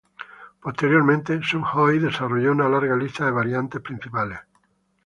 [0.61, 4.39] Posteriormente Sukhoi desarrolló una larga lista de variantes principales.